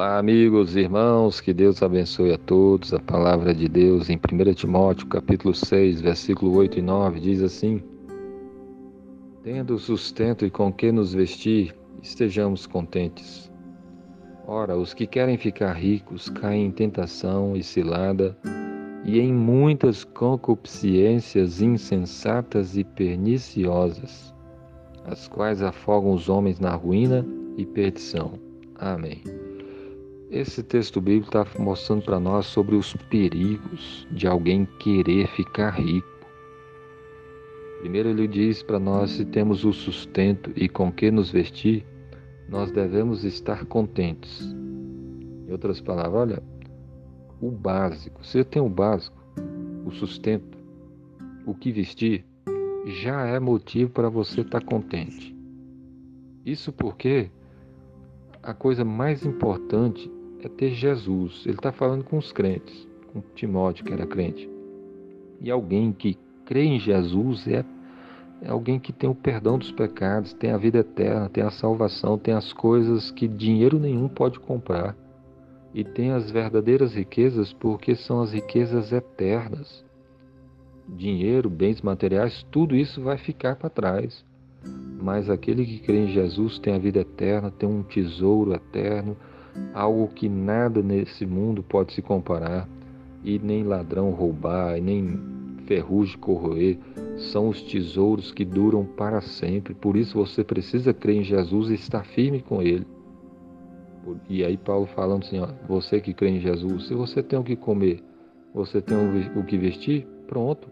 Olá, 0.00 0.16
amigos, 0.16 0.76
irmãos, 0.76 1.42
que 1.42 1.52
Deus 1.52 1.82
abençoe 1.82 2.32
a 2.32 2.38
todos. 2.38 2.94
A 2.94 2.98
palavra 2.98 3.52
de 3.52 3.68
Deus 3.68 4.08
em 4.08 4.16
1 4.16 4.54
Timóteo, 4.54 5.06
capítulo 5.06 5.54
6, 5.54 6.00
versículo 6.00 6.56
8 6.56 6.78
e 6.78 6.82
9 6.82 7.20
diz 7.20 7.42
assim: 7.42 7.82
Tendo 9.42 9.78
sustento 9.78 10.46
e 10.46 10.50
com 10.50 10.72
que 10.72 10.90
nos 10.90 11.12
vestir, 11.12 11.76
estejamos 12.02 12.66
contentes. 12.66 13.52
Ora, 14.46 14.74
os 14.74 14.94
que 14.94 15.06
querem 15.06 15.36
ficar 15.36 15.74
ricos 15.74 16.30
caem 16.30 16.64
em 16.64 16.70
tentação 16.70 17.54
e 17.54 17.62
cilada 17.62 18.34
e 19.04 19.20
em 19.20 19.34
muitas 19.34 20.02
concupiscências 20.02 21.60
insensatas 21.60 22.74
e 22.74 22.84
perniciosas, 22.84 24.34
as 25.04 25.28
quais 25.28 25.60
afogam 25.60 26.14
os 26.14 26.30
homens 26.30 26.58
na 26.58 26.74
ruína 26.74 27.22
e 27.58 27.66
perdição. 27.66 28.32
Amém. 28.76 29.39
Esse 30.30 30.62
texto 30.62 31.00
bíblico 31.00 31.36
está 31.36 31.60
mostrando 31.60 32.04
para 32.04 32.20
nós 32.20 32.46
sobre 32.46 32.76
os 32.76 32.94
perigos 32.94 34.06
de 34.12 34.28
alguém 34.28 34.64
querer 34.78 35.26
ficar 35.26 35.70
rico. 35.70 36.06
Primeiro, 37.80 38.10
ele 38.10 38.28
diz 38.28 38.62
para 38.62 38.78
nós: 38.78 39.10
se 39.10 39.24
temos 39.24 39.64
o 39.64 39.72
sustento 39.72 40.52
e 40.54 40.68
com 40.68 40.92
que 40.92 41.10
nos 41.10 41.32
vestir, 41.32 41.84
nós 42.48 42.70
devemos 42.70 43.24
estar 43.24 43.64
contentes. 43.64 44.54
Em 45.48 45.50
outras 45.50 45.80
palavras, 45.80 46.14
olha, 46.14 46.42
o 47.40 47.50
básico, 47.50 48.24
você 48.24 48.44
tem 48.44 48.62
o 48.62 48.68
básico, 48.68 49.20
o 49.84 49.90
sustento, 49.90 50.56
o 51.44 51.52
que 51.56 51.72
vestir, 51.72 52.24
já 52.86 53.26
é 53.26 53.40
motivo 53.40 53.90
para 53.90 54.08
você 54.08 54.42
estar 54.42 54.62
contente. 54.62 55.36
Isso 56.46 56.72
porque 56.72 57.28
a 58.40 58.54
coisa 58.54 58.84
mais 58.84 59.26
importante 59.26 60.08
é 60.46 60.50
ter 60.50 60.70
Jesus. 60.70 61.42
Ele 61.44 61.56
está 61.56 61.72
falando 61.72 62.04
com 62.04 62.18
os 62.18 62.32
crentes, 62.32 62.88
com 63.12 63.20
Timóteo, 63.34 63.84
que 63.84 63.92
era 63.92 64.06
crente. 64.06 64.48
E 65.40 65.50
alguém 65.50 65.92
que 65.92 66.18
crê 66.44 66.64
em 66.64 66.78
Jesus 66.78 67.46
é, 67.46 67.64
é 68.42 68.50
alguém 68.50 68.78
que 68.78 68.92
tem 68.92 69.08
o 69.08 69.14
perdão 69.14 69.58
dos 69.58 69.72
pecados, 69.72 70.32
tem 70.34 70.50
a 70.50 70.56
vida 70.56 70.78
eterna, 70.78 71.28
tem 71.28 71.44
a 71.44 71.50
salvação, 71.50 72.18
tem 72.18 72.34
as 72.34 72.52
coisas 72.52 73.10
que 73.10 73.28
dinheiro 73.28 73.78
nenhum 73.78 74.08
pode 74.08 74.38
comprar. 74.40 74.96
E 75.72 75.84
tem 75.84 76.10
as 76.10 76.30
verdadeiras 76.30 76.94
riquezas 76.94 77.52
porque 77.52 77.94
são 77.94 78.20
as 78.20 78.32
riquezas 78.32 78.92
eternas. 78.92 79.84
Dinheiro, 80.88 81.48
bens 81.48 81.80
materiais, 81.80 82.44
tudo 82.50 82.74
isso 82.74 83.00
vai 83.00 83.16
ficar 83.16 83.56
para 83.56 83.70
trás. 83.70 84.24
Mas 85.00 85.30
aquele 85.30 85.64
que 85.64 85.78
crê 85.78 86.04
em 86.04 86.08
Jesus 86.08 86.58
tem 86.58 86.74
a 86.74 86.78
vida 86.78 87.00
eterna, 87.00 87.50
tem 87.50 87.68
um 87.68 87.82
tesouro 87.82 88.52
eterno, 88.52 89.16
algo 89.72 90.08
que 90.08 90.28
nada 90.28 90.82
nesse 90.82 91.24
mundo 91.24 91.62
pode 91.62 91.92
se 91.92 92.02
comparar, 92.02 92.68
e 93.24 93.38
nem 93.38 93.64
ladrão 93.64 94.10
roubar, 94.10 94.76
e 94.78 94.80
nem 94.80 95.18
ferrugem 95.66 96.18
corroer, 96.18 96.78
são 97.16 97.48
os 97.48 97.62
tesouros 97.62 98.32
que 98.32 98.44
duram 98.44 98.84
para 98.84 99.20
sempre. 99.20 99.74
Por 99.74 99.96
isso 99.96 100.18
você 100.18 100.42
precisa 100.42 100.92
crer 100.92 101.16
em 101.16 101.24
Jesus 101.24 101.70
e 101.70 101.74
estar 101.74 102.04
firme 102.04 102.40
com 102.40 102.62
Ele. 102.62 102.86
E 104.28 104.44
aí 104.44 104.56
Paulo 104.56 104.86
falando 104.86 105.24
assim, 105.24 105.38
ó, 105.38 105.48
você 105.68 106.00
que 106.00 106.14
crê 106.14 106.30
em 106.30 106.40
Jesus, 106.40 106.88
se 106.88 106.94
você 106.94 107.22
tem 107.22 107.38
o 107.38 107.44
que 107.44 107.54
comer, 107.54 108.02
você 108.52 108.80
tem 108.80 108.96
o 109.36 109.44
que 109.44 109.56
vestir, 109.56 110.06
pronto, 110.26 110.68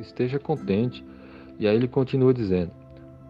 esteja 0.00 0.38
contente. 0.38 1.04
E 1.58 1.66
aí 1.66 1.76
ele 1.76 1.88
continua 1.88 2.34
dizendo, 2.34 2.70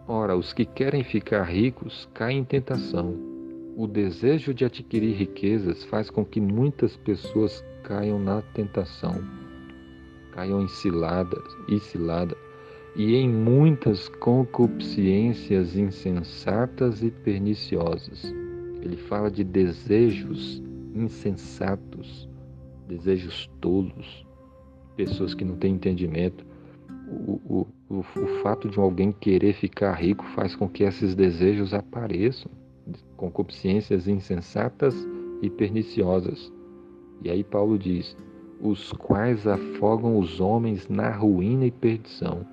ora, 0.07 0.37
os 0.37 0.53
que 0.53 0.65
querem 0.65 1.05
ficar 1.05 1.43
ricos 1.45 2.09
caem 2.15 2.39
em 2.39 2.45
tentação 2.45 3.37
o 3.77 3.87
desejo 3.87 4.55
de 4.55 4.65
adquirir 4.65 5.15
riquezas 5.15 5.85
faz 5.85 6.09
com 6.09 6.25
que 6.25 6.41
muitas 6.41 6.97
pessoas 6.97 7.63
caiam 7.83 8.19
na 8.19 8.41
tentação, 8.41 9.23
caiam 10.33 10.63
em 10.63 10.69
ciladas 10.69 11.45
e 11.69 11.79
cilada, 11.79 12.35
e 12.97 13.15
em 13.15 13.29
muitas 13.29 14.09
concupiscências 14.09 15.77
insensatas 15.77 17.03
e 17.03 17.11
perniciosas. 17.11 18.35
Ele 18.81 18.97
fala 18.97 19.31
de 19.31 19.45
desejos 19.45 20.63
insensatos, 20.95 22.27
desejos 22.89 23.47
tolos, 23.61 24.25
pessoas 24.97 25.35
que 25.35 25.45
não 25.45 25.57
têm 25.57 25.75
entendimento. 25.75 26.47
O, 27.09 27.67
o, 27.89 27.99
o, 27.99 28.03
fato 28.43 28.69
de 28.69 28.79
alguém 28.79 29.13
querer 29.13 29.53
ficar 29.55 29.93
rico 29.93 30.25
faz 30.35 30.57
com 30.57 30.69
que 30.69 30.83
esses 30.83 31.15
desejos 31.15 31.73
apareçam 31.73 32.51
concupiscências 33.17 34.07
insensatas 34.07 34.95
e 35.43 35.51
perniciosas. 35.51 36.53
E 37.23 37.31
aí 37.31 37.43
Paulo 37.43 37.79
diz: 37.79 38.17
os 38.61 38.93
quais 38.93 39.47
afogam 39.47 40.19
os 40.19 40.41
homens 40.41 40.89
na 40.89 41.11
ruína 41.11 41.67
e 41.67 41.71
perdição. 41.71 42.47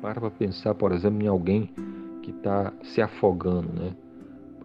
Para 0.00 0.20
para 0.20 0.30
pensar, 0.30 0.74
por 0.74 0.92
exemplo, 0.92 1.22
em 1.22 1.26
alguém 1.26 1.70
que 2.22 2.30
está 2.30 2.72
se 2.82 3.00
afogando, 3.00 3.72
né? 3.72 3.94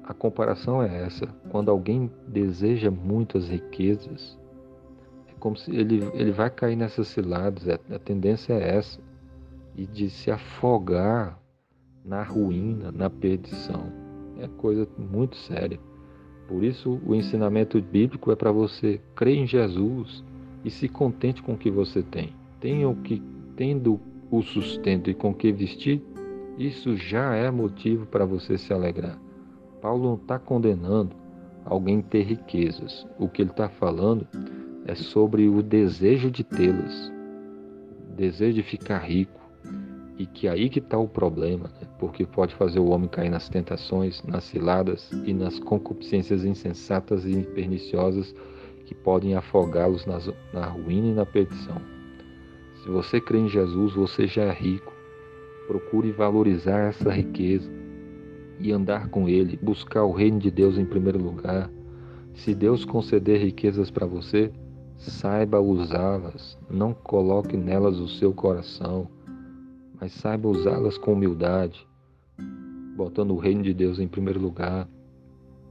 A 0.03 0.13
comparação 0.13 0.81
é 0.81 1.03
essa: 1.03 1.27
quando 1.49 1.69
alguém 1.69 2.09
deseja 2.27 2.91
muitas 2.91 3.47
riquezas, 3.47 4.37
como 5.41 5.57
se 5.57 5.75
ele, 5.75 6.07
ele 6.13 6.31
vai 6.31 6.51
cair 6.51 6.75
nessas 6.75 7.07
ciladas, 7.07 7.67
a, 7.67 7.73
a 7.95 7.99
tendência 7.99 8.53
é 8.53 8.77
essa, 8.77 9.01
e 9.75 9.87
de 9.87 10.09
se 10.09 10.29
afogar 10.29 11.37
na 12.05 12.23
ruína, 12.23 12.91
na 12.91 13.09
perdição 13.09 13.91
é 14.39 14.47
coisa 14.47 14.87
muito 14.97 15.35
séria. 15.35 15.79
Por 16.47 16.63
isso, 16.63 16.99
o 17.05 17.15
ensinamento 17.15 17.81
bíblico 17.81 18.31
é 18.31 18.35
para 18.35 18.51
você 18.51 19.01
crer 19.15 19.37
em 19.37 19.47
Jesus 19.47 20.23
e 20.63 20.69
se 20.69 20.87
contente 20.87 21.41
com 21.41 21.53
o 21.53 21.57
que 21.57 21.71
você 21.71 22.03
tem. 22.03 22.35
Tenha 22.59 22.87
o 22.87 22.95
que, 22.95 23.21
tendo 23.55 23.99
o 24.29 24.41
sustento 24.41 25.09
e 25.09 25.13
com 25.13 25.33
que 25.33 25.51
vestir, 25.51 26.03
isso 26.57 26.95
já 26.95 27.35
é 27.35 27.49
motivo 27.49 28.05
para 28.05 28.25
você 28.25 28.57
se 28.57 28.71
alegrar. 28.73 29.17
Paulo 29.81 30.03
não 30.03 30.15
está 30.15 30.37
condenando 30.37 31.15
alguém 31.65 32.01
ter 32.01 32.23
riquezas. 32.23 33.07
O 33.17 33.27
que 33.27 33.41
ele 33.41 33.51
está 33.51 33.69
falando 33.69 34.27
é 34.85 34.95
sobre 34.95 35.47
o 35.47 35.61
desejo 35.61 36.31
de 36.31 36.43
tê-las, 36.43 37.11
desejo 38.15 38.55
de 38.55 38.63
ficar 38.63 38.99
rico, 38.99 39.39
e 40.17 40.25
que 40.25 40.47
aí 40.47 40.69
que 40.69 40.79
está 40.79 40.97
o 40.97 41.07
problema, 41.07 41.69
né? 41.81 41.87
porque 41.97 42.25
pode 42.25 42.53
fazer 42.55 42.79
o 42.79 42.89
homem 42.89 43.07
cair 43.07 43.29
nas 43.29 43.49
tentações, 43.49 44.21
nas 44.23 44.43
ciladas 44.43 45.09
e 45.25 45.33
nas 45.33 45.59
concupiscências 45.59 46.45
insensatas 46.45 47.25
e 47.25 47.41
perniciosas 47.41 48.35
que 48.85 48.93
podem 48.93 49.35
afogá-los 49.35 50.05
na 50.05 50.65
ruína 50.65 51.07
e 51.07 51.13
na 51.13 51.25
perdição. 51.25 51.81
Se 52.83 52.89
você 52.89 53.21
crê 53.21 53.39
em 53.39 53.47
Jesus, 53.47 53.93
você 53.93 54.27
já 54.27 54.43
é 54.43 54.51
rico. 54.51 54.91
Procure 55.67 56.11
valorizar 56.11 56.89
essa 56.89 57.11
riqueza 57.11 57.71
e 58.59 58.71
andar 58.71 59.09
com 59.09 59.29
Ele, 59.29 59.57
buscar 59.61 60.03
o 60.03 60.11
reino 60.11 60.39
de 60.39 60.51
Deus 60.51 60.77
em 60.77 60.85
primeiro 60.85 61.21
lugar. 61.21 61.69
Se 62.33 62.53
Deus 62.53 62.83
conceder 62.83 63.39
riquezas 63.39 63.89
para 63.89 64.05
você, 64.05 64.51
saiba 65.01 65.59
usá-las, 65.59 66.57
não 66.69 66.93
coloque 66.93 67.57
nelas 67.57 67.97
o 67.97 68.07
seu 68.07 68.33
coração 68.33 69.07
mas 70.01 70.11
saiba 70.13 70.49
usá-las 70.49 70.97
com 70.97 71.13
humildade, 71.13 71.87
botando 72.97 73.35
o 73.35 73.37
reino 73.37 73.61
de 73.61 73.71
Deus 73.71 73.99
em 73.99 74.07
primeiro 74.07 74.41
lugar 74.41 74.89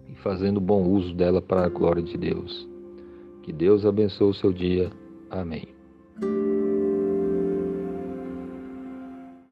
e 0.09 0.15
fazendo 0.15 0.61
bom 0.61 0.85
uso 0.85 1.13
dela 1.13 1.43
para 1.43 1.65
a 1.67 1.69
glória 1.69 2.01
de 2.01 2.17
Deus. 2.17 2.69
Que 3.43 3.53
Deus 3.53 3.85
abençoe 3.85 4.31
o 4.31 4.35
seu 4.35 4.53
dia. 4.53 4.89
Amém. 5.29 5.80